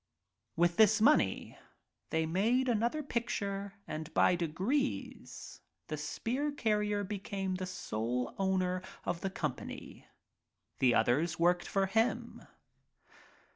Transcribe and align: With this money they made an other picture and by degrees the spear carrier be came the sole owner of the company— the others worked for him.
With 0.55 0.77
this 0.77 0.99
money 0.99 1.59
they 2.09 2.25
made 2.25 2.67
an 2.67 2.81
other 2.81 3.03
picture 3.03 3.75
and 3.87 4.11
by 4.15 4.35
degrees 4.35 5.61
the 5.89 5.95
spear 5.95 6.51
carrier 6.51 7.03
be 7.03 7.19
came 7.19 7.53
the 7.53 7.67
sole 7.67 8.33
owner 8.39 8.81
of 9.05 9.21
the 9.21 9.29
company— 9.29 10.07
the 10.79 10.95
others 10.95 11.37
worked 11.37 11.67
for 11.67 11.85
him. 11.85 12.41